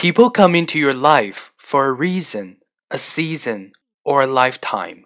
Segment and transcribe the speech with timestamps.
[0.00, 2.56] People come into your life for a reason,
[2.90, 3.72] a season,
[4.02, 5.04] or a lifetime.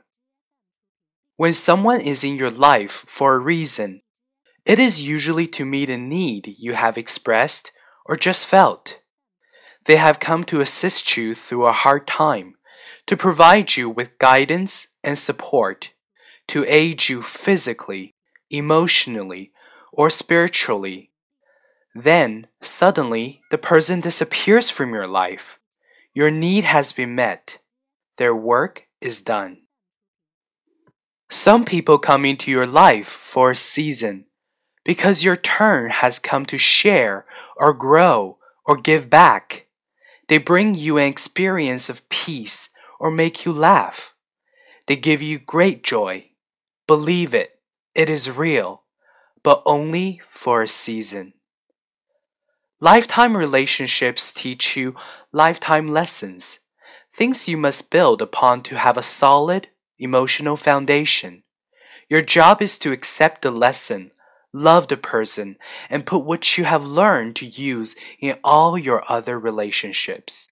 [1.34, 4.02] When someone is in your life for a reason,
[4.64, 7.72] it is usually to meet a need you have expressed
[8.06, 9.00] or just felt.
[9.86, 12.54] They have come to assist you through a hard time,
[13.08, 15.90] to provide you with guidance and support,
[16.46, 18.14] to aid you physically,
[18.48, 19.50] emotionally,
[19.92, 21.10] or spiritually.
[21.94, 25.58] Then, suddenly, the person disappears from your life.
[26.12, 27.58] Your need has been met.
[28.18, 29.58] Their work is done.
[31.30, 34.26] Some people come into your life for a season
[34.84, 39.66] because your turn has come to share or grow or give back.
[40.28, 42.70] They bring you an experience of peace
[43.00, 44.14] or make you laugh.
[44.86, 46.30] They give you great joy.
[46.86, 47.58] Believe it,
[47.94, 48.82] it is real,
[49.42, 51.34] but only for a season.
[52.80, 54.94] Lifetime relationships teach you
[55.32, 56.58] lifetime lessons,
[57.12, 61.42] things you must build upon to have a solid emotional foundation.
[62.08, 64.10] Your job is to accept the lesson
[64.54, 65.56] love the person,
[65.90, 70.48] and put what you have learned to use in all your other relationships.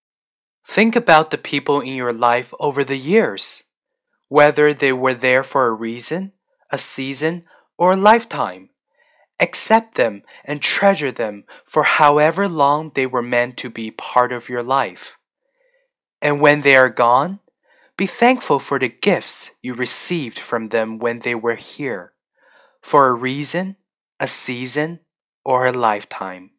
[0.67, 3.63] Think about the people in your life over the years,
[4.29, 6.33] whether they were there for a reason,
[6.71, 7.45] a season,
[7.79, 8.71] or a lifetime.
[9.41, 14.49] Accept them and treasure them for however long they were meant to be part of
[14.49, 15.17] your life.
[16.21, 17.41] And when they are gone,
[17.97, 22.13] be thankful for the gifts you received from them when they were here,
[22.81, 23.77] for a reason
[24.23, 25.01] a season,
[25.45, 26.53] or a lifetime.